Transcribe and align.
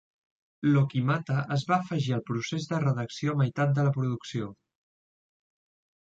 L'Okimata 0.67 1.41
es 1.55 1.65
va 1.71 1.75
afegir 1.83 2.15
al 2.17 2.23
procés 2.29 2.65
de 2.71 2.79
redacció 2.83 3.35
a 3.35 3.39
meitat 3.41 3.75
de 3.75 3.83
la 3.89 3.91
producció. 3.99 4.49